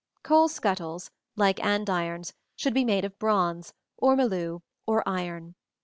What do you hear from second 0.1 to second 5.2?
Coal scuttles, like andirons, should be made of bronze, ormolu or